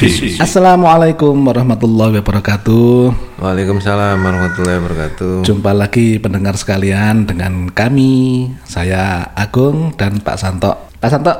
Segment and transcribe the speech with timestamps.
[0.00, 0.40] Asik.
[0.40, 3.12] Assalamualaikum warahmatullahi wabarakatuh.
[3.36, 5.44] Waalaikumsalam warahmatullahi wabarakatuh.
[5.44, 10.88] Jumpa lagi pendengar sekalian dengan kami, saya Agung dan Pak Santo.
[10.96, 11.36] Pak Santo,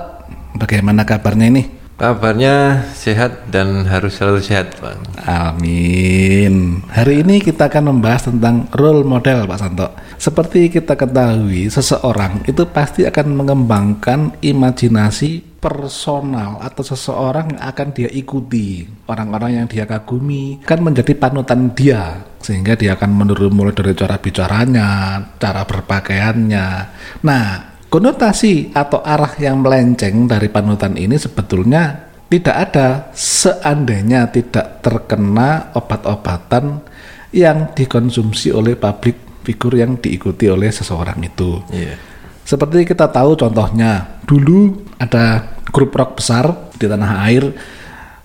[0.60, 1.64] bagaimana kabarnya ini?
[1.96, 5.24] Kabarnya sehat dan harus selalu sehat, Pak.
[5.24, 6.84] Amin.
[6.92, 9.88] Hari ini kita akan membahas tentang role model, Pak Santo.
[10.20, 18.10] Seperti kita ketahui, seseorang itu pasti akan mengembangkan imajinasi personal atau seseorang yang akan dia
[18.10, 18.88] ikuti.
[19.06, 24.16] Orang-orang yang dia kagumi kan menjadi panutan dia sehingga dia akan meniru mulai dari cara
[24.16, 26.66] bicaranya, cara berpakaiannya.
[27.22, 27.46] Nah,
[27.92, 36.80] konotasi atau arah yang melenceng dari panutan ini sebetulnya tidak ada seandainya tidak terkena obat-obatan
[37.36, 41.60] yang dikonsumsi oleh publik figur yang diikuti oleh seseorang itu.
[41.74, 41.94] Iya.
[42.46, 47.44] Seperti kita tahu contohnya, dulu ada grup rock besar di tanah air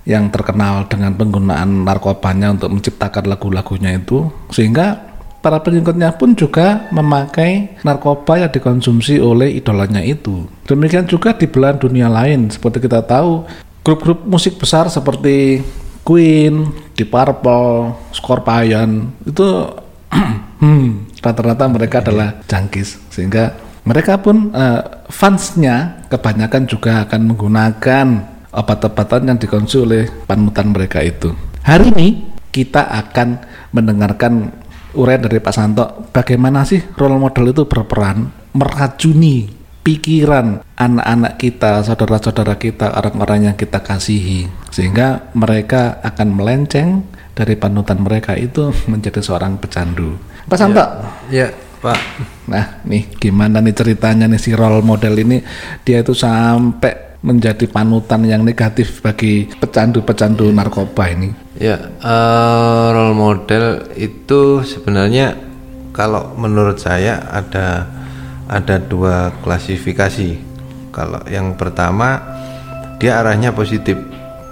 [0.05, 5.01] yang terkenal dengan penggunaan narkobanya untuk menciptakan lagu-lagunya itu sehingga
[5.41, 10.49] para pengikutnya pun juga memakai narkoba yang dikonsumsi oleh idolanya itu.
[10.65, 13.45] Demikian juga di belahan dunia lain seperti kita tahu
[13.85, 15.61] grup-grup musik besar seperti
[16.05, 19.45] Queen, Deep Purple, Scorpion itu
[20.61, 28.07] hmm, rata-rata mereka adalah jangkis sehingga mereka pun uh, fansnya kebanyakan juga akan menggunakan
[28.49, 31.29] obat-obatan yang dikonsumsi oleh panutan mereka itu.
[31.61, 32.07] Hari ini
[32.49, 33.41] kita akan
[33.75, 34.49] mendengarkan
[34.97, 36.09] uraian dari Pak Santo.
[36.09, 38.25] Bagaimana sih role model itu berperan
[38.55, 39.51] meracuni
[39.85, 44.49] pikiran anak-anak kita, saudara-saudara kita, orang-orang yang kita kasihi?
[44.73, 47.05] Sehingga mereka akan melenceng
[47.37, 50.17] dari panutan mereka itu menjadi seorang pecandu.
[50.49, 50.81] Pak Santo,
[51.33, 51.49] Ya,
[51.85, 51.99] Pak.
[52.49, 55.37] Nah, nih gimana nih ceritanya nih si role model ini
[55.85, 61.29] dia itu sampai menjadi panutan yang negatif bagi pecandu-pecandu narkoba ini.
[61.61, 65.37] Ya, eh, role model itu sebenarnya
[65.93, 67.85] kalau menurut saya ada
[68.49, 70.57] ada dua klasifikasi.
[70.89, 72.17] Kalau yang pertama
[72.97, 74.01] dia arahnya positif,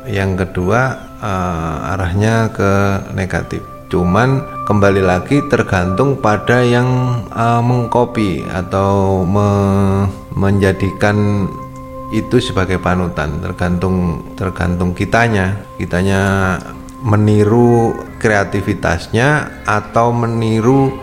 [0.05, 2.71] yang kedua eh, arahnya ke
[3.17, 3.65] negatif.
[3.89, 11.47] Cuman kembali lagi tergantung pada yang uh, mengcopy atau me- menjadikan
[12.15, 16.55] itu sebagai panutan tergantung tergantung kitanya kitanya
[17.03, 17.91] meniru
[18.23, 20.95] kreativitasnya atau meniru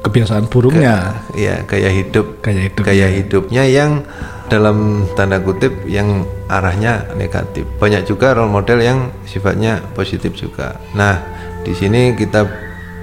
[0.00, 2.88] Kebiasaan burungnya, ya gaya hidup gaya hidup.
[2.88, 4.00] gaya hidupnya yang
[4.48, 7.68] dalam tanda kutip yang arahnya negatif.
[7.76, 10.80] Banyak juga role model yang sifatnya positif juga.
[10.96, 11.20] Nah,
[11.68, 12.48] di sini kita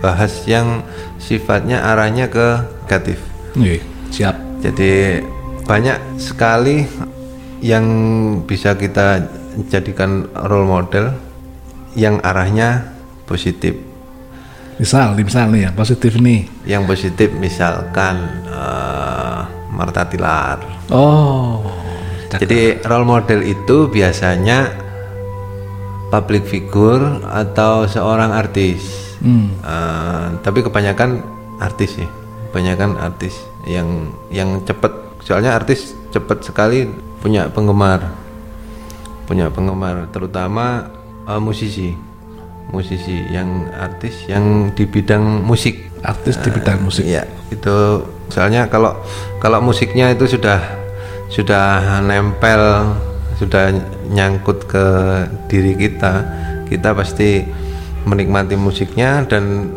[0.03, 0.85] bahas yang
[1.17, 3.19] sifatnya arahnya ke negatif.
[3.57, 3.81] Nih,
[4.13, 4.37] siap.
[4.61, 5.21] Jadi
[5.67, 6.87] banyak sekali
[7.59, 7.85] yang
[8.45, 9.27] bisa kita
[9.67, 11.11] jadikan role model
[11.97, 12.93] yang arahnya
[13.25, 13.73] positif.
[14.77, 16.45] Misal, misal nih ya, positif nih.
[16.69, 19.39] Yang positif misalkan eh,
[19.73, 20.61] Marta Tilar.
[20.93, 21.65] Oh,
[22.29, 22.45] cakep.
[22.45, 24.69] Jadi role model itu biasanya
[26.13, 29.06] public figure atau seorang artis.
[29.21, 29.49] Hmm.
[29.61, 31.21] Eh, tapi kebanyakan
[31.57, 32.09] artis sih,
[32.49, 33.33] kebanyakan artis
[33.65, 34.93] yang yang cepet.
[35.25, 36.87] Soalnya artis cepet sekali
[37.19, 38.13] punya penggemar,
[39.25, 40.87] punya penggemar, terutama
[41.25, 41.93] eh, musisi,
[42.69, 45.85] musisi yang artis yang di bidang musik.
[46.05, 47.09] artis di bidang musik.
[47.09, 48.93] Iya, itu soalnya kalau
[49.41, 50.61] kalau musiknya itu sudah
[51.27, 52.93] sudah nempel,
[53.41, 53.73] sudah
[54.07, 54.85] nyangkut ke
[55.49, 56.23] diri kita,
[56.69, 57.43] kita pasti
[58.07, 59.67] menikmati musiknya dan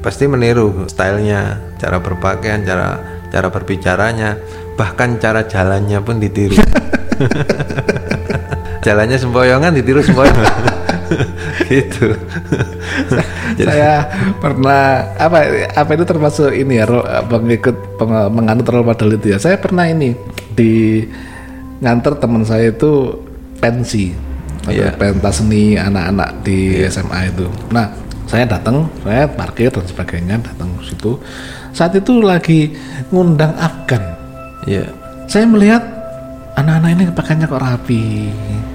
[0.00, 2.96] pasti meniru stylenya, cara berpakaian, cara
[3.28, 4.40] cara berbicaranya,
[4.80, 6.56] bahkan cara jalannya pun ditiru.
[8.86, 10.76] jalannya sempoyongan ditiru sempoyongan.
[11.70, 12.14] gitu.
[13.62, 14.06] saya
[14.42, 16.86] pernah apa apa itu termasuk ini ya
[17.30, 20.14] pengikut peng- menganut role model itu ya saya pernah ini
[20.54, 21.02] di
[21.78, 23.22] nganter teman saya itu
[23.62, 24.25] pensi
[24.66, 24.90] atau Iya.
[24.98, 27.46] pentas seni anak-anak di SMA itu.
[27.70, 27.86] Nah
[28.26, 31.14] saya datang saya parkir dan sebagainya datang ke situ.
[31.70, 32.74] Saat itu lagi
[33.08, 34.02] ngundang Afgan.
[34.66, 34.90] Iya.
[35.26, 35.82] saya melihat
[36.54, 38.30] anak-anak ini pakainya kok rapi.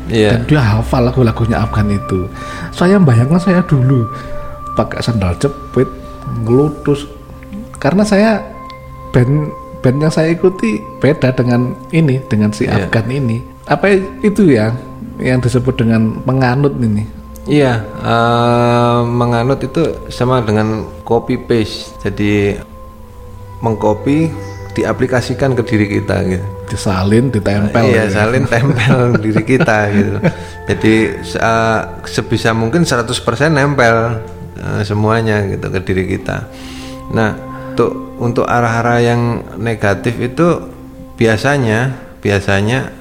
[0.07, 0.35] Iya.
[0.35, 2.27] dan dia hafal lagu-lagunya Afgan itu.
[2.71, 4.03] Saya bayangkan saya dulu
[4.75, 5.87] pakai sandal jepit
[6.43, 7.07] ngelutus.
[7.75, 8.43] Karena saya
[9.11, 9.47] band
[9.79, 12.87] band yang saya ikuti beda dengan ini dengan si Iya.
[12.87, 13.39] Afgan ini.
[13.65, 13.87] Apa
[14.21, 14.71] itu ya
[15.21, 19.81] yang disebut dengan penganut ini Iya, eh, menganut itu
[20.13, 21.97] sama dengan copy paste.
[22.05, 22.53] Jadi
[23.65, 24.29] mengcopy
[24.71, 26.47] diaplikasikan ke diri kita gitu.
[26.71, 28.23] disalin ditempel iya ya.
[28.23, 30.17] salin tempel diri kita gitu
[30.71, 30.95] jadi
[31.43, 33.11] uh, sebisa mungkin 100%
[33.51, 34.23] nempel
[34.55, 36.47] uh, semuanya gitu ke diri kita
[37.11, 37.35] nah
[37.75, 39.21] untuk untuk arah-arah yang
[39.59, 40.71] negatif itu
[41.19, 41.91] biasanya
[42.23, 43.00] biasanya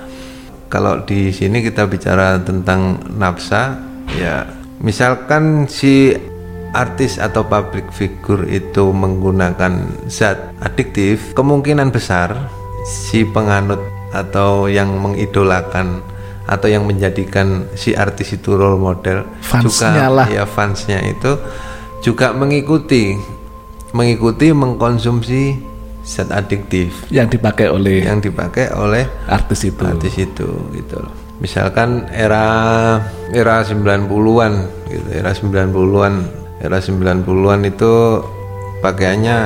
[0.70, 3.76] kalau di sini kita bicara tentang nafsa
[4.14, 4.46] ya
[4.78, 6.14] misalkan si
[6.70, 12.32] artis atau public figure itu menggunakan zat adiktif kemungkinan besar
[12.86, 13.82] si penganut
[14.14, 16.00] atau yang mengidolakan
[16.46, 20.26] atau yang menjadikan si artis itu role model Fansnya juga lah.
[20.30, 21.38] ya fansnya itu
[22.02, 23.14] juga mengikuti
[23.90, 25.69] mengikuti mengkonsumsi
[26.10, 27.06] zat adiktif.
[27.14, 29.78] Yang dipakai oleh yang dipakai oleh artis itu.
[29.86, 31.14] artis itu gitu loh.
[31.38, 32.98] Misalkan era
[33.30, 34.52] era 90-an
[34.90, 36.14] gitu, era 90-an,
[36.60, 37.92] era 90-an itu
[38.82, 39.36] pakaiannya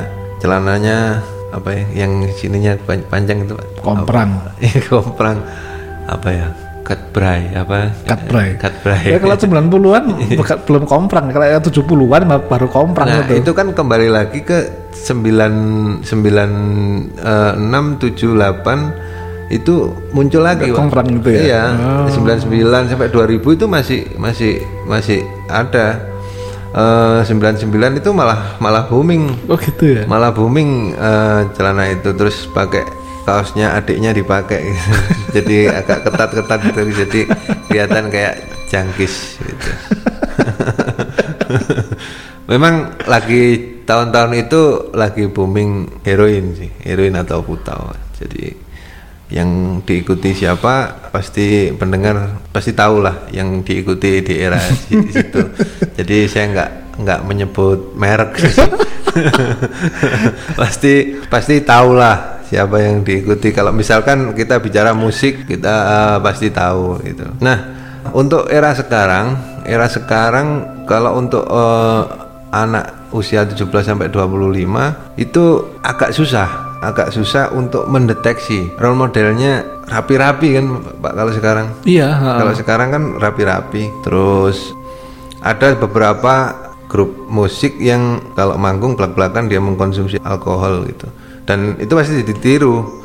[0.41, 1.23] celananya
[1.55, 4.43] apa ya yang sininya pan- panjang itu komprang.
[4.59, 5.39] Iya, komprang.
[6.11, 6.49] Apa ya?
[6.85, 7.97] Cutbray apa?
[8.05, 8.61] Cutbray.
[8.61, 9.17] Cutbray.
[9.17, 10.05] ya kalau 90-an
[10.41, 14.45] bukan belum komprang kalau yang 70-an mah baru komprang Nah, itu itu kan kembali lagi
[14.45, 21.69] ke 9 9 eh, 6 7 8 itu muncul lagi, komprang itu ya?
[22.09, 24.53] Iya, 99 sampai 2000 itu masih masih
[24.89, 25.21] masih
[25.53, 26.01] ada.
[26.75, 27.71] Eh 99
[28.03, 29.31] itu malah malah booming.
[29.47, 32.83] oh gitu ya Malah booming eh, celana itu terus pakai
[33.25, 34.93] kaosnya adiknya dipakai gitu.
[35.41, 37.21] jadi agak ketat-ketat gitu jadi
[37.69, 38.35] kelihatan kayak
[38.69, 39.71] jangkis gitu.
[42.45, 43.57] Memang lagi
[43.89, 47.97] tahun-tahun itu lagi booming heroin sih, heroin atau putau.
[48.21, 48.53] Jadi
[49.33, 55.41] yang diikuti siapa pasti pendengar pasti tahu lah yang diikuti di era si- situ.
[55.97, 56.71] Jadi saya nggak
[57.01, 58.37] nggak menyebut merek.
[60.59, 63.51] pasti pasti tahu lah siapa yang diikuti.
[63.51, 67.27] Kalau misalkan kita bicara musik kita eh, pasti tahu gitu.
[67.41, 67.59] Nah
[68.13, 70.47] untuk era sekarang, era sekarang
[70.85, 72.03] kalau untuk eh,
[72.55, 75.45] anak usia 17 sampai 25 itu
[75.83, 80.67] agak susah, agak susah untuk mendeteksi role modelnya rapi-rapi kan
[81.03, 81.67] Pak kalau sekarang.
[81.85, 82.31] iya ha.
[82.39, 83.91] Kalau sekarang kan rapi-rapi.
[84.07, 84.71] Terus
[85.43, 86.55] ada beberapa
[86.87, 91.11] grup musik yang kalau manggung belak-belakan dia mengkonsumsi alkohol gitu.
[91.45, 93.05] Dan itu pasti ditiru.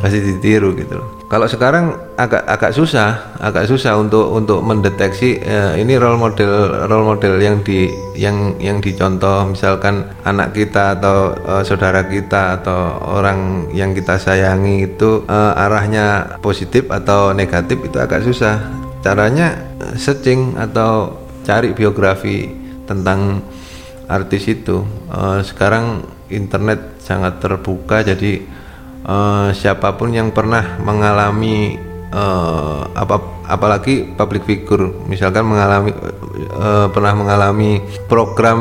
[0.00, 1.08] Pasti ditiru gitu loh.
[1.28, 7.04] Kalau sekarang agak agak susah, agak susah untuk untuk mendeteksi eh, ini role model role
[7.04, 13.68] model yang di yang yang dicontoh misalkan anak kita atau eh, saudara kita atau orang
[13.76, 18.64] yang kita sayangi itu eh, arahnya positif atau negatif itu agak susah.
[19.04, 19.52] Caranya
[19.84, 21.12] eh, searching atau
[21.44, 22.48] cari biografi
[22.88, 23.44] tentang
[24.08, 24.80] artis itu.
[25.12, 28.04] Eh, sekarang internet sangat terbuka.
[28.04, 28.44] Jadi
[29.08, 31.80] eh, siapa pun yang pernah mengalami
[32.12, 33.16] eh, apa
[33.48, 35.96] apalagi public figure misalkan mengalami
[36.36, 38.60] eh, pernah mengalami program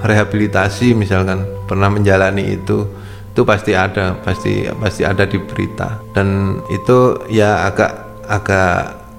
[0.00, 2.88] rehabilitasi misalkan pernah menjalani itu
[3.32, 6.00] itu pasti ada pasti pasti ada di berita.
[6.16, 8.72] Dan itu ya agak agak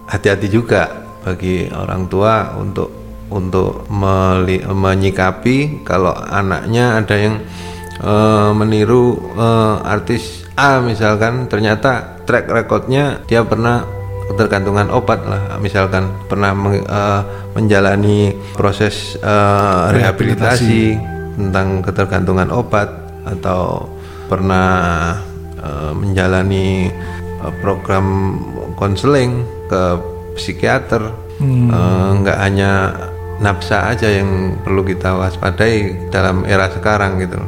[0.10, 0.86] hati-hati juga
[1.26, 2.90] bagi orang tua untuk
[3.34, 3.90] untuk
[4.70, 7.42] menyikapi kalau anaknya ada yang
[8.04, 13.82] eh, meniru eh, artis A misalkan ternyata track recordnya dia pernah
[14.24, 15.58] ketergantungan obat lah.
[15.58, 17.22] Misalkan pernah meng- eh,
[17.56, 21.00] menjalani proses eh, rehabilitasi.
[21.34, 22.90] tentang ketergantungan obat
[23.26, 23.90] atau
[24.30, 24.70] pernah
[25.58, 26.94] eh, menjalani
[27.42, 28.38] eh, program
[28.78, 29.84] konseling ke
[30.38, 31.02] psikiater.
[31.74, 32.72] Eh, nggak hanya
[33.42, 37.42] nafsa aja yang perlu kita waspadai dalam era sekarang gitu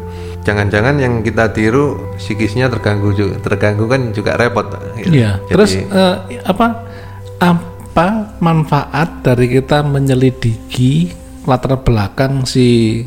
[0.46, 4.70] jangan-jangan yang kita tiru psikisnya terganggu juga terganggu kan juga repot
[5.02, 5.10] gitu.
[5.12, 5.42] Iya.
[5.50, 6.66] Jadi, Terus eh, apa
[7.42, 8.08] apa
[8.40, 11.10] manfaat dari kita menyelidiki
[11.50, 13.02] latar belakang si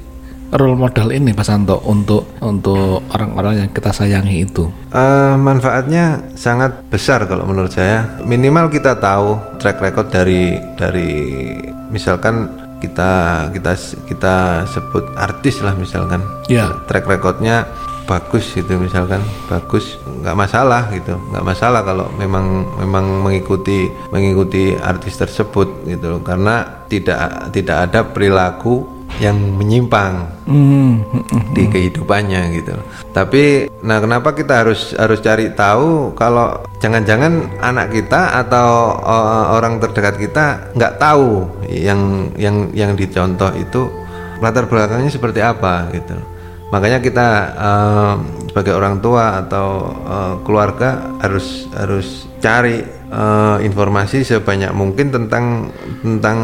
[0.48, 4.66] role model ini Pak Santo untuk untuk orang-orang yang kita sayangi itu?
[4.90, 8.18] Eh, manfaatnya sangat besar kalau menurut saya.
[8.24, 11.10] Minimal kita tahu track record dari dari
[11.92, 13.10] misalkan kita
[13.54, 13.72] kita
[14.06, 14.34] kita
[14.70, 16.22] sebut artis lah misalkan.
[16.46, 16.72] Ya.
[16.86, 17.68] Track recordnya
[18.08, 19.20] bagus gitu misalkan
[19.52, 26.88] bagus nggak masalah gitu nggak masalah kalau memang memang mengikuti mengikuti artis tersebut gitu karena
[26.88, 31.52] tidak tidak ada perilaku yang menyimpang Hmm, hmm, hmm.
[31.52, 32.76] di kehidupannya gitu.
[33.12, 39.80] Tapi nah kenapa kita harus harus cari tahu kalau jangan-jangan anak kita atau eh, orang
[39.80, 43.88] terdekat kita nggak tahu yang yang yang dicontoh itu
[44.38, 46.14] latar belakangnya seperti apa gitu.
[46.68, 54.72] makanya kita uh, sebagai orang tua atau uh, keluarga harus harus cari uh, informasi sebanyak
[54.72, 55.72] mungkin tentang
[56.04, 56.38] tentang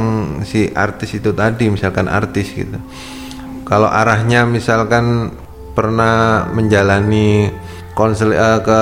[0.44, 2.76] si artis itu tadi misalkan artis gitu.
[3.64, 5.32] Kalau arahnya misalkan
[5.72, 7.48] pernah menjalani
[7.96, 8.80] konsel uh, ke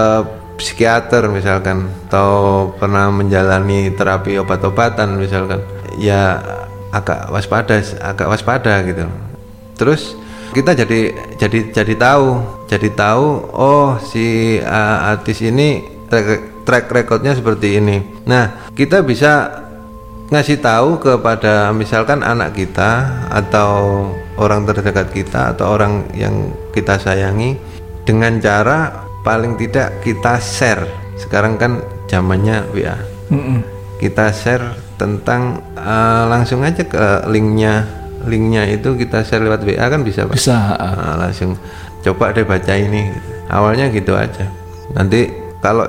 [0.59, 5.65] psikiater misalkan atau pernah menjalani terapi obat-obatan misalkan
[5.99, 6.39] ya
[6.93, 9.09] agak waspada agak waspada gitu.
[9.75, 10.15] Terus
[10.53, 12.27] kita jadi jadi jadi tahu
[12.69, 15.81] jadi tahu oh si uh, artis ini
[16.63, 19.63] track recordnya seperti ini nah kita bisa
[20.33, 24.09] ngasih tahu kepada misalkan anak kita atau
[24.41, 27.61] orang terdekat kita atau orang yang kita sayangi
[28.09, 30.89] dengan cara paling tidak kita share
[31.21, 32.97] sekarang kan zamannya WA
[33.29, 33.59] mm -mm.
[34.01, 40.01] kita share tentang uh, langsung aja ke linknya linknya itu kita share lewat WA kan
[40.07, 40.35] bisa Pak?
[40.39, 40.55] Bisa.
[40.79, 41.59] Nah, langsung
[42.03, 43.11] coba deh baca ini.
[43.51, 44.47] Awalnya gitu aja.
[44.95, 45.29] Nanti
[45.59, 45.87] kalau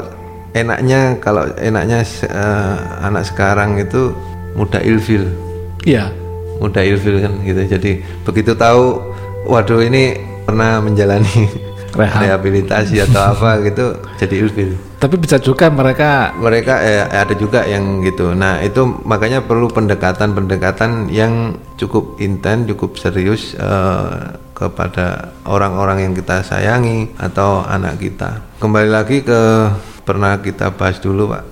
[0.54, 4.14] enaknya kalau enaknya uh, anak sekarang itu
[4.54, 5.26] mudah ilfil.
[5.86, 6.14] Iya.
[6.62, 7.62] Mudah ilfil kan gitu.
[7.68, 7.92] Jadi
[8.24, 9.02] begitu tahu,
[9.50, 11.50] waduh ini pernah menjalani
[11.94, 12.26] Rehab.
[12.26, 18.02] rehabilitasi atau apa gitu jadi ilfil tapi bisa juga mereka mereka eh, ada juga yang
[18.02, 26.14] gitu nah itu makanya perlu pendekatan-pendekatan yang cukup intens cukup serius eh, kepada orang-orang yang
[26.18, 29.42] kita sayangi atau anak kita kembali lagi ke
[30.04, 31.44] pernah kita bahas dulu pak.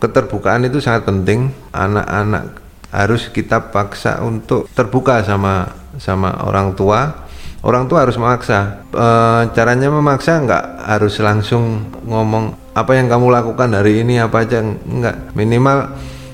[0.00, 1.52] Keterbukaan itu sangat penting.
[1.74, 2.58] Anak-anak
[2.90, 5.68] harus kita paksa untuk terbuka sama
[6.00, 7.28] sama orang tua.
[7.60, 8.88] Orang tua harus memaksa.
[8.88, 9.06] E,
[9.52, 14.64] caranya memaksa nggak harus langsung ngomong apa yang kamu lakukan hari ini apa aja?
[14.64, 15.36] Nggak.
[15.36, 15.78] Minimal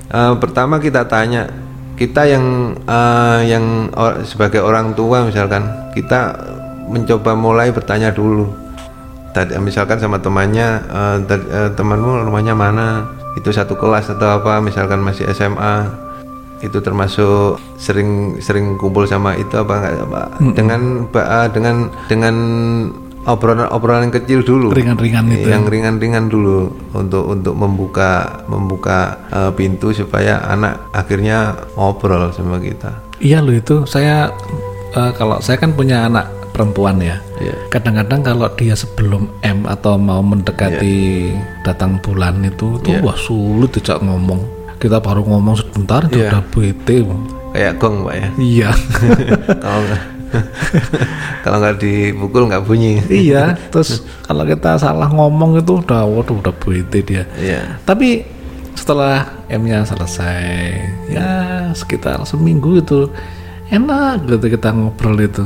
[0.06, 1.50] e, pertama kita tanya
[1.98, 2.98] kita yang e,
[3.50, 3.90] yang
[4.22, 5.66] sebagai orang tua misalkan
[5.98, 6.38] kita
[6.86, 8.65] mencoba mulai bertanya dulu
[9.36, 10.80] tadi misalkan sama temannya
[11.28, 13.04] e, temanmu rumahnya mana?
[13.36, 14.64] Itu satu kelas atau apa?
[14.64, 16.06] Misalkan masih SMA
[16.64, 20.26] itu termasuk sering sering kumpul sama itu apa enggak pak?
[20.40, 20.54] Hmm.
[20.56, 20.80] dengan
[21.12, 21.76] uh, dengan
[22.08, 22.34] dengan
[23.28, 24.72] obrolan obrolan kecil dulu.
[24.72, 25.52] Ringan-ringan itu.
[25.52, 33.04] Yang ringan-ringan dulu untuk untuk membuka membuka uh, pintu supaya anak akhirnya ngobrol sama kita.
[33.20, 33.84] Iya loh itu.
[33.84, 34.32] Saya
[34.96, 37.52] uh, kalau saya kan punya anak perempuan ya yeah.
[37.68, 41.60] kadang-kadang kalau dia sebelum M atau mau mendekati yeah.
[41.60, 43.04] datang bulan itu tuh yeah.
[43.04, 44.40] wah sulit tidak ngomong
[44.80, 46.32] kita baru ngomong sebentar yeah.
[46.32, 47.04] udah bete
[47.52, 48.70] kayak gong pak ya iya
[49.64, 50.02] kalau nggak
[51.44, 56.56] kalau nggak dipukul nggak bunyi iya terus kalau kita salah ngomong itu udah waduh udah
[56.56, 57.76] bete dia iya.
[57.84, 58.24] tapi
[58.72, 60.40] setelah M-nya selesai
[61.12, 61.28] ya
[61.76, 63.08] sekitar seminggu itu
[63.72, 65.44] enak gitu kita ngobrol itu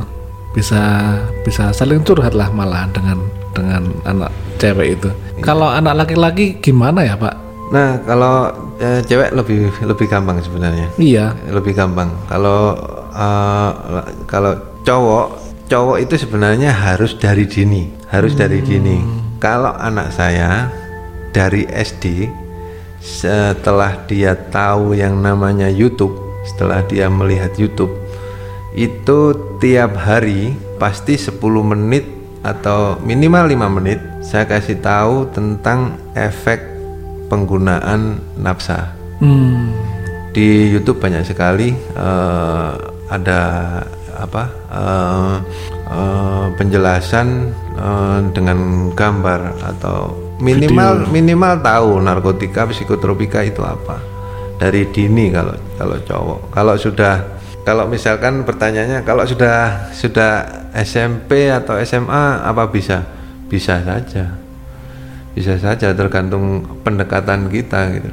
[0.51, 1.15] bisa
[1.47, 3.17] bisa saling curhat lah malahan dengan
[3.55, 5.09] dengan anak cewek itu.
[5.11, 5.43] Iya.
[5.43, 7.35] Kalau anak laki-laki gimana ya Pak?
[7.71, 10.87] Nah kalau e, cewek lebih lebih gampang sebenarnya.
[10.99, 11.35] Iya.
[11.47, 12.11] Lebih gampang.
[12.27, 12.75] Kalau
[13.15, 13.71] uh,
[14.27, 15.25] kalau cowok
[15.71, 18.39] cowok itu sebenarnya harus dari dini, harus hmm.
[18.39, 18.97] dari dini.
[19.41, 20.69] Kalau anak saya
[21.31, 22.29] dari SD
[23.01, 26.13] setelah dia tahu yang namanya YouTube,
[26.45, 28.00] setelah dia melihat YouTube
[28.71, 31.37] itu tiap hari pasti 10
[31.75, 32.07] menit
[32.41, 36.63] atau minimal 5 menit saya kasih tahu tentang efek
[37.27, 38.95] penggunaan nafsa.
[39.21, 39.71] Hmm.
[40.31, 42.73] Di YouTube banyak sekali uh,
[43.11, 43.41] ada
[44.15, 45.35] apa uh,
[45.91, 51.13] uh, penjelasan uh, dengan gambar atau minimal Video.
[51.13, 53.99] minimal tahu narkotika psikotropika itu apa
[54.57, 56.39] dari dini kalau kalau cowok.
[56.53, 63.03] Kalau sudah kalau misalkan pertanyaannya kalau sudah sudah SMP atau SMA apa bisa?
[63.51, 64.41] Bisa saja
[65.31, 68.11] bisa saja tergantung pendekatan kita gitu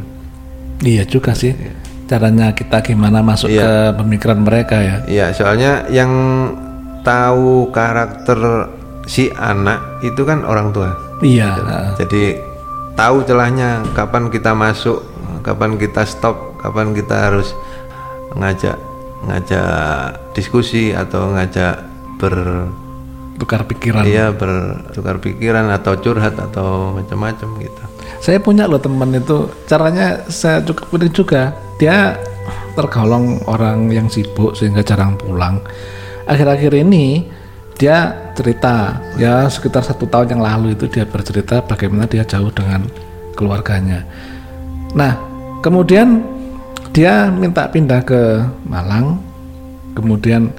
[0.87, 1.75] iya juga sih iya.
[2.07, 3.63] caranya kita gimana masuk iya.
[3.63, 6.11] ke pemikiran mereka ya iya soalnya yang
[7.03, 8.71] tahu karakter
[9.11, 11.73] si anak itu kan orang tua iya gitu.
[12.07, 12.25] jadi
[12.95, 15.03] tahu celahnya kapan kita masuk
[15.43, 17.51] kapan kita stop kapan kita harus
[18.39, 18.79] ngajak
[19.27, 21.83] ngajak diskusi atau ngajak
[22.19, 22.67] ber
[23.39, 24.03] tukar pikiran.
[24.03, 27.83] iya bertukar pikiran atau curhat atau macam-macam gitu.
[28.19, 31.55] Saya punya loh teman itu caranya saya cukup unik juga.
[31.79, 32.19] Dia
[32.75, 35.63] tergolong orang yang sibuk sehingga jarang pulang.
[36.27, 37.31] Akhir-akhir ini
[37.79, 42.83] dia cerita ya sekitar satu tahun yang lalu itu dia bercerita bagaimana dia jauh dengan
[43.39, 44.03] keluarganya.
[44.99, 45.15] Nah
[45.63, 46.27] kemudian
[46.99, 49.23] dia minta pindah ke Malang
[49.95, 50.51] kemudian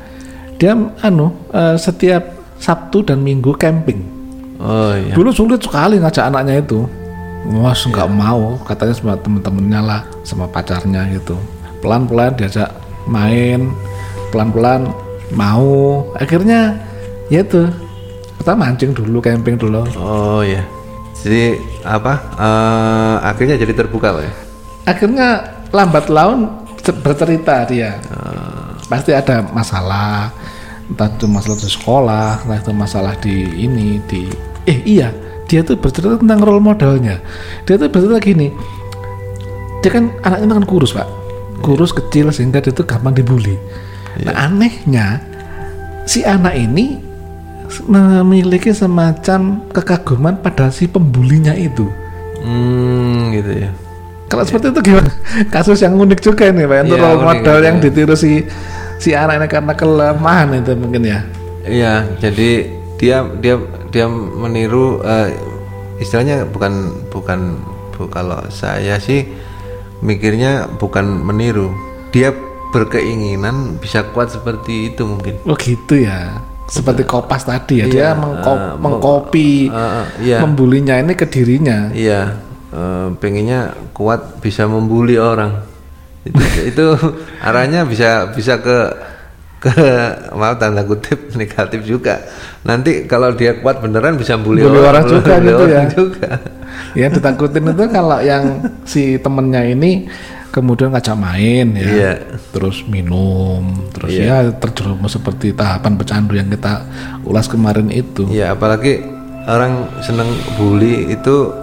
[0.55, 0.71] dia
[1.03, 2.23] anu uh, setiap
[2.55, 4.07] Sabtu dan Minggu camping.
[4.59, 5.11] Oh iya.
[5.11, 6.87] Dulu sulit sekali ngajak anaknya itu.
[7.47, 11.35] Mas nggak mau, katanya sama temen-temennya lah, sama pacarnya gitu.
[11.83, 12.71] Pelan-pelan diajak
[13.07, 13.71] main,
[14.31, 14.91] pelan-pelan
[15.35, 16.03] mau.
[16.19, 16.75] Akhirnya
[17.27, 17.67] ya itu
[18.39, 19.87] kita mancing dulu, camping dulu.
[19.99, 20.63] Oh iya.
[21.19, 22.19] Jadi apa?
[22.39, 24.33] eh, akhirnya jadi terbuka pak ya?
[24.87, 26.49] Akhirnya lambat laun
[26.81, 27.99] cer- bercerita dia.
[28.89, 30.33] Pasti ada masalah,
[30.89, 33.35] entah itu masalah di sekolah, entah itu masalah di
[33.69, 34.25] ini di
[34.65, 35.13] eh iya
[35.45, 37.21] dia tuh bercerita tentang role modelnya.
[37.69, 38.49] Dia tuh bercerita gini,
[39.85, 41.05] dia kan anaknya kan kurus pak,
[41.61, 43.57] kurus kecil sehingga dia tuh gampang dibully.
[44.25, 45.21] Nah anehnya
[46.09, 46.97] si anak ini
[47.85, 51.85] memiliki semacam kekaguman pada si pembulinya itu.
[52.41, 53.69] Hmm gitu ya.
[54.29, 55.09] Kalau seperti itu gimana?
[55.49, 56.85] Kasus yang unik juga ini, Pak.
[56.85, 57.65] Itu Iya, role unik model itu.
[57.65, 58.31] yang ditiru si
[58.95, 61.19] si anak ini karena kelemahan itu mungkin ya.
[61.65, 62.49] Iya, jadi
[62.95, 63.55] dia dia
[63.89, 65.33] dia meniru eh,
[65.97, 66.73] istilahnya bukan
[67.09, 67.57] bukan
[67.91, 69.25] bu, kalau saya sih
[69.99, 71.73] mikirnya bukan meniru.
[72.09, 72.29] Dia
[72.69, 75.41] berkeinginan bisa kuat seperti itu mungkin.
[75.43, 76.37] Oh gitu ya.
[76.69, 80.37] Seperti kopas tadi ya, dia Iya, mengko- eh, mengkopi eh, eh, iya.
[80.39, 81.89] membulinya ini ke dirinya.
[81.89, 82.37] Iya,
[82.71, 85.63] eh, pengennya kuat bisa membuli orang.
[86.23, 86.85] Itu, itu
[87.47, 88.77] arahnya bisa bisa ke
[89.59, 89.75] ke
[90.39, 92.23] maaf tanda kutip negatif juga.
[92.63, 95.91] Nanti kalau dia kuat beneran bisa bully, Bully orang juga bully gitu orang ya.
[95.91, 96.29] juga.
[96.95, 98.43] Ya ditakutin itu kalau yang
[98.87, 100.07] si temennya ini
[100.49, 102.13] kemudian ngajak main ya, Iya.
[102.49, 106.89] terus minum, terus ya terjerumus seperti tahapan pecandu yang kita
[107.21, 108.25] ulas kemarin itu.
[108.33, 109.05] Ya apalagi
[109.45, 110.25] orang seneng
[110.57, 111.53] bully itu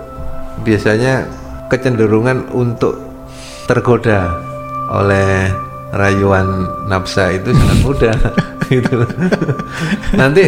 [0.63, 1.27] biasanya
[1.69, 2.97] kecenderungan untuk
[3.67, 4.31] tergoda
[4.89, 5.51] oleh
[5.91, 6.47] rayuan
[6.87, 8.17] nafsa itu sangat mudah
[8.71, 9.03] gitu.
[10.15, 10.45] Nanti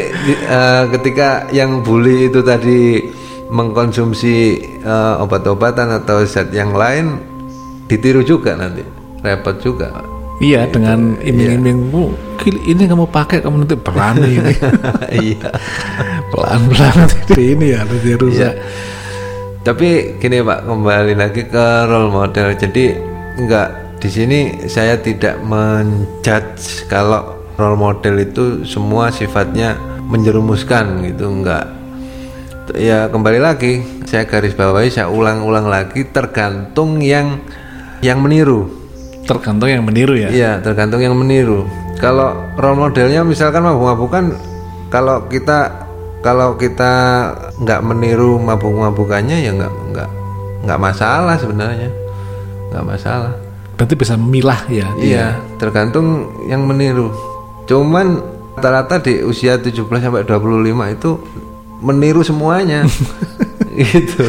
[0.46, 3.02] eh, ketika yang bully itu tadi
[3.48, 4.36] mengkonsumsi
[4.78, 7.18] eh, obat-obatan atau zat yang lain
[7.88, 8.84] ditiru juga nanti
[9.20, 9.90] repot juga.
[10.38, 14.54] Iya dengan iming-iming "Bu, gil- ini kamu pakai kamu nanti berani ini
[15.34, 15.50] Iya.
[16.30, 18.54] pelan-pelan nanti ini ya nanti rusak.
[19.68, 22.56] Tapi gini Pak, kembali lagi ke role model.
[22.56, 22.96] Jadi
[23.36, 29.76] enggak di sini saya tidak menjudge kalau role model itu semua sifatnya
[30.08, 31.68] menjerumuskan gitu enggak.
[32.80, 37.36] Ya kembali lagi saya garis bawahi saya ulang-ulang lagi tergantung yang
[38.00, 38.72] yang meniru.
[39.28, 40.32] Tergantung yang meniru ya.
[40.32, 41.68] Iya, tergantung yang meniru.
[42.00, 44.32] Kalau role modelnya misalkan mabuk-mabukan,
[44.88, 45.87] kalau kita
[46.18, 46.92] kalau kita
[47.62, 50.10] nggak meniru mabuk-mabukannya ya nggak nggak
[50.66, 51.90] nggak masalah sebenarnya,
[52.74, 53.32] nggak masalah.
[53.78, 54.90] Berarti bisa memilah ya.
[54.98, 55.26] Iya,
[55.62, 57.14] tergantung yang meniru.
[57.70, 58.18] Cuman
[58.58, 61.10] rata-rata di usia 17 sampai 25 itu
[61.78, 62.82] meniru semuanya.
[63.78, 64.26] gitu.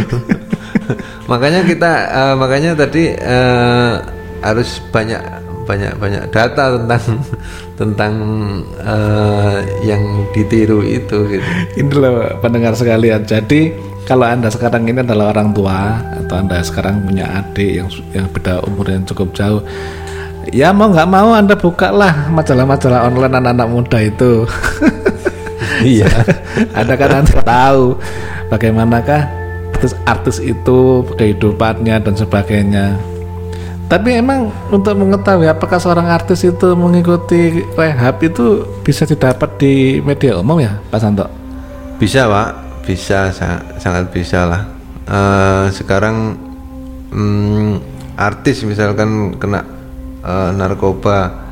[1.25, 3.93] makanya kita eh, makanya tadi eh,
[4.45, 5.21] harus banyak
[5.69, 7.03] banyak banyak data tentang
[7.79, 8.13] tentang
[8.82, 10.01] eh, yang
[10.34, 11.45] ditiru itu gitu.
[11.77, 13.21] Ini loh pendengar sekalian.
[13.29, 13.77] Jadi
[14.10, 18.65] kalau anda sekarang ini adalah orang tua atau anda sekarang punya adik yang yang beda
[18.65, 19.62] umur yang cukup jauh,
[20.49, 24.34] ya mau nggak mau anda bukalah majalah-majalah online anak-anak muda itu.
[25.79, 26.12] Iya.
[26.79, 27.95] Anda kan anda tahu
[28.51, 29.21] bagaimanakah
[29.79, 32.99] artis-artis itu kehidupannya dan sebagainya.
[33.89, 40.38] Tapi emang untuk mengetahui apakah seorang artis itu mengikuti rehab itu bisa didapat di media
[40.38, 41.25] umum ya, Pak Santo?
[41.97, 42.49] Bisa pak,
[42.86, 44.62] bisa sa- sangat bisa lah.
[45.10, 46.38] Eh, sekarang
[47.10, 47.71] mm,
[48.13, 49.65] artis misalkan kena
[50.21, 51.49] eh, narkoba,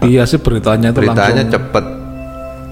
[0.00, 1.52] Iya sih beritanya itu beritanya langsung.
[1.58, 1.84] cepet,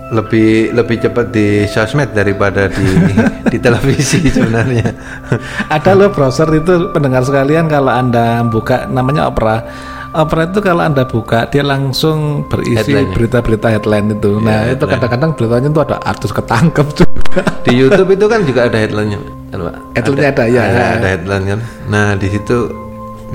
[0.09, 2.87] lebih lebih cepat di sosmed daripada di
[3.53, 4.89] di televisi sebenarnya.
[5.77, 9.65] Ada loh browser itu pendengar sekalian kalau anda buka namanya Opera.
[10.09, 14.41] Opera itu kalau anda buka dia langsung berisi berita-berita headline itu.
[14.41, 17.41] Nah itu kadang-kadang beritanya itu ada artis ketangkep juga.
[17.69, 19.21] Di YouTube itu kan juga ada headline-nya,
[19.53, 19.75] kan, Pak?
[20.01, 20.63] Headline-nya ada, ya.
[20.65, 21.61] Ada, ada headline kan.
[21.93, 22.57] Nah, di situ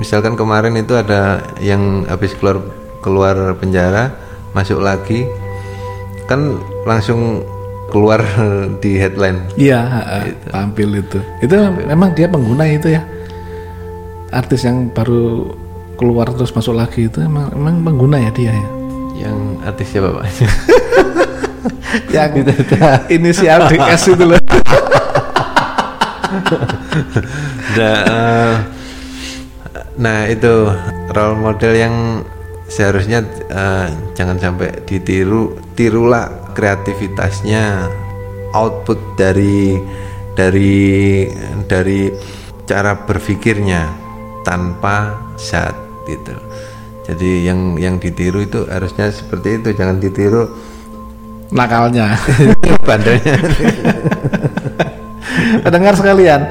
[0.02, 2.58] misalkan kemarin itu ada yang habis keluar
[2.98, 4.10] keluar penjara,
[4.50, 5.30] masuk lagi
[6.24, 6.56] kan
[6.88, 7.44] langsung
[7.92, 8.20] keluar
[8.82, 9.38] di headline.
[9.54, 10.18] Iya, ha-ha,
[10.50, 11.18] tampil itu.
[11.44, 13.02] Itu memang dia pengguna itu ya.
[14.34, 15.54] Artis yang baru
[15.94, 18.68] keluar terus masuk lagi itu emang, emang pengguna ya dia ya.
[19.14, 20.24] Yang artis siapa, Pak?
[22.14, 22.30] Yang
[23.06, 24.40] inisial DS itu loh.
[27.78, 28.54] nah, eh,
[29.94, 30.66] nah, itu
[31.14, 31.94] role model yang
[32.74, 37.86] seharusnya eh, jangan sampai ditiru, tirulah kreativitasnya,
[38.50, 39.78] output dari
[40.34, 41.26] dari
[41.70, 42.10] dari
[42.66, 43.94] cara berpikirnya
[44.42, 45.78] tanpa zat
[46.10, 46.34] gitu.
[47.06, 50.50] Jadi yang yang ditiru itu harusnya seperti itu jangan ditiru
[51.54, 52.18] nakalnya.
[52.88, 53.38] Bandelnya.
[55.62, 56.42] Pendengar sekalian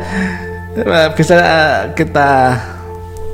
[1.14, 2.30] bisa eh, kita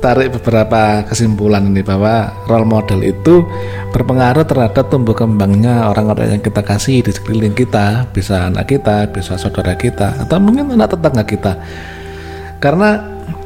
[0.00, 3.44] tarik beberapa kesimpulan ini bahwa role model itu
[3.92, 9.36] berpengaruh terhadap tumbuh kembangnya orang-orang yang kita kasih di sekeliling kita, bisa anak kita, bisa
[9.36, 11.52] saudara kita, atau mungkin anak tetangga kita.
[12.58, 12.96] Karena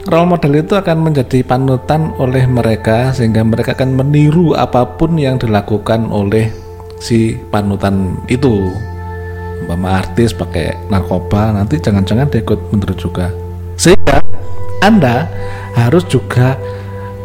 [0.07, 5.37] role model itu akan menjadi panutan oleh mereka sehingga mereka akan meniru apa pun yang
[5.37, 6.55] dilakukan oleh
[7.03, 8.71] si panutan itu.
[9.65, 13.33] Umpama artis pakai narkoba, nanti jangan-jangan dia ikut meniru juga.
[13.75, 14.23] Sehingga
[14.85, 15.27] Anda
[15.75, 16.57] harus juga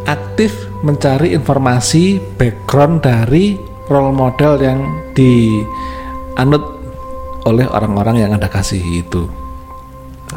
[0.04, 3.54] aktif mencari informasi background dari
[3.90, 4.78] role model yang
[5.12, 6.64] dianut
[7.44, 9.28] oleh orang-orang yang Anda kasih itu.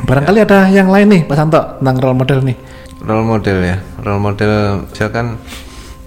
[0.04, 2.58] Barangkali ada yang lain nih Pak Santo tentang role model nih.
[3.04, 3.78] role model ya.
[4.00, 4.54] Role model
[4.90, 5.38] misalkan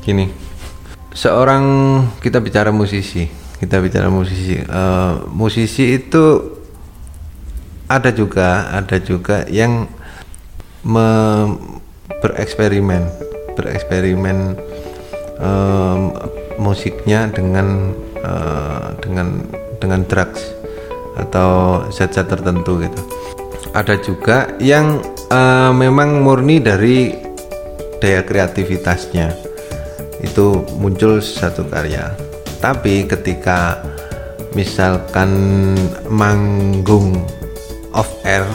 [0.03, 0.33] gini.
[1.13, 1.65] Seorang
[2.25, 3.29] kita bicara musisi.
[3.57, 4.57] Kita bicara musisi.
[4.59, 6.25] Eh, musisi itu
[7.87, 9.87] ada juga ada juga yang
[10.83, 11.77] me-
[12.27, 13.07] bereksperimen
[13.57, 14.59] bereksperimen
[15.39, 16.01] em,
[16.61, 19.41] musiknya dengan eh, dengan
[19.81, 20.53] dengan drugs
[21.17, 23.01] atau zat-zat tertentu gitu.
[23.73, 25.01] Ada juga yang
[25.33, 27.13] eh, memang murni dari
[28.01, 29.33] daya kreativitasnya.
[30.21, 32.13] Itu muncul satu karya.
[32.61, 33.85] Tapi ketika
[34.57, 35.31] misalkan
[36.09, 37.21] manggung
[37.93, 38.49] off air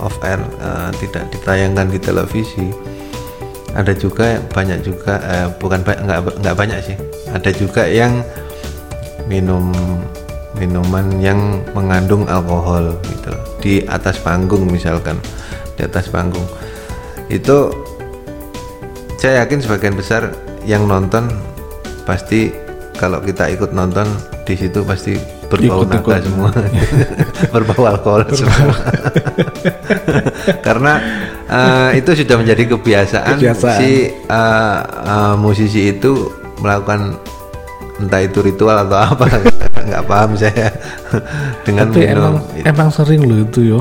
[0.00, 2.91] off air eh, tidak ditayangkan di televisi
[3.72, 6.96] ada juga banyak juga eh, bukan nggak nggak banyak sih.
[7.32, 8.20] Ada juga yang
[9.26, 9.72] minum
[10.56, 13.32] minuman yang mengandung alkohol gitu
[13.64, 15.16] di atas panggung misalkan
[15.80, 16.44] di atas panggung.
[17.32, 17.72] Itu
[19.16, 20.34] saya yakin sebagian besar
[20.68, 21.30] yang nonton
[22.04, 22.52] pasti
[22.98, 24.04] kalau kita ikut nonton
[24.44, 26.50] di situ pasti berbau naga semua.
[27.52, 28.72] Berbau alkohol semua.
[30.66, 30.92] Karena
[31.44, 33.78] eh, itu sudah menjadi kebiasaan, Kebiasaan.
[33.78, 36.32] si eh, eh, musisi itu
[36.64, 37.20] melakukan
[38.00, 39.24] entah itu ritual atau apa.
[39.82, 40.72] Nggak paham saya.
[41.66, 43.80] Dengan Tapi minum emang emang sering loh itu yo.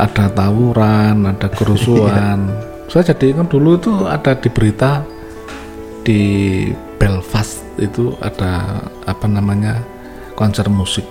[0.00, 2.48] Ada tawuran, ada kerusuhan.
[2.88, 5.02] Saya jadi ingat dulu itu ada di berita
[6.06, 6.22] di
[6.96, 9.82] Belfast itu ada apa namanya
[10.36, 11.02] konser musik.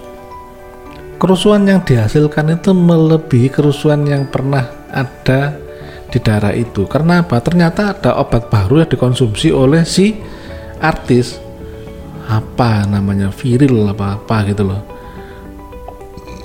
[1.18, 5.58] Kerusuhan yang dihasilkan itu melebihi kerusuhan yang pernah ada
[6.14, 6.86] di daerah itu.
[6.86, 7.42] Karena apa?
[7.42, 10.16] Ternyata ada obat baru yang dikonsumsi oleh si
[10.78, 11.42] artis
[12.26, 14.82] apa namanya viril apa apa gitu loh.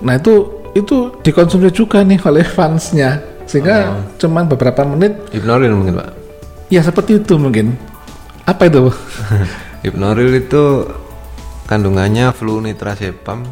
[0.01, 6.09] Nah itu itu dikonsumsi juga nih oleh fansnya sehingga cuman beberapa menit hipnoril mungkin pak
[6.71, 7.75] ya seperti itu mungkin
[8.47, 8.95] apa itu
[9.85, 10.87] hipnoril itu
[11.71, 13.47] kandungannya flunitrazepam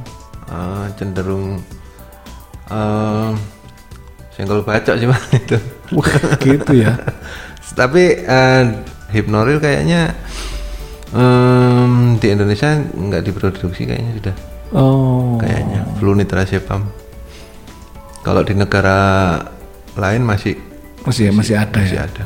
[0.50, 1.62] eh, cenderung
[2.66, 3.31] eh,
[4.35, 5.59] senggol bacok sih pak itu.
[5.94, 6.98] Wah, gitu ya.
[7.78, 8.62] Tapi eh,
[9.14, 10.18] hipnoril kayaknya
[11.14, 14.37] em, di Indonesia nggak diproduksi kayaknya sudah.
[14.74, 15.38] Oh.
[15.38, 16.90] Kayaknya flunitrazepam
[18.26, 19.40] kalau di negara
[19.94, 20.59] lain masih
[21.07, 22.04] masih masih ada masih ya?
[22.04, 22.24] ada.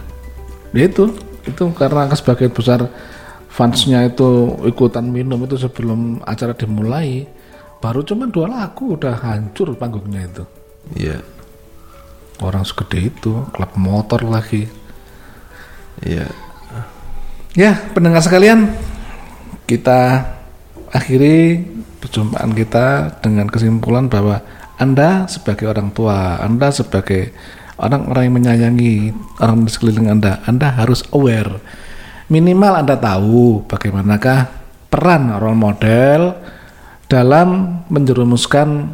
[0.72, 1.04] Ya itu
[1.46, 2.88] itu karena sebagian besar
[3.52, 7.28] fansnya itu ikutan minum itu sebelum acara dimulai
[7.84, 10.44] baru cuman dua lagu udah hancur panggungnya itu.
[10.96, 11.18] Iya.
[12.40, 14.64] Orang segede itu klub motor lagi.
[16.00, 16.26] Iya.
[17.52, 18.72] Ya, pendengar sekalian,
[19.68, 20.24] kita
[20.88, 21.60] akhiri
[22.00, 24.40] perjumpaan kita dengan kesimpulan bahwa
[24.80, 27.36] Anda sebagai orang tua, Anda sebagai
[27.76, 28.94] orang-orang yang menyayangi
[29.36, 31.60] orang di sekeliling Anda, Anda harus aware.
[32.32, 34.48] Minimal Anda tahu bagaimanakah
[34.88, 36.32] peran role model
[37.04, 38.88] dalam menjerumuskan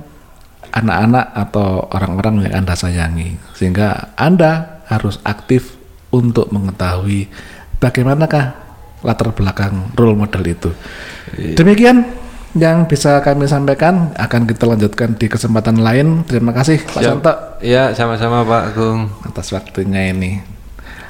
[0.74, 3.38] anak-anak atau orang-orang yang Anda sayangi.
[3.55, 5.79] Sehingga Anda harus aktif
[6.11, 7.31] untuk mengetahui
[7.79, 8.59] bagaimanakah
[9.07, 10.70] latar belakang role model itu.
[11.55, 12.11] Demikian
[12.59, 16.27] yang bisa kami sampaikan akan kita lanjutkan di kesempatan lain.
[16.27, 17.03] Terima kasih Pak.
[17.07, 19.14] Santo Iya, sama-sama Pak Agung.
[19.22, 20.58] atas waktunya ini.